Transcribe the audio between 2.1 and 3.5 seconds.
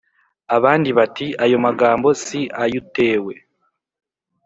si ay utewe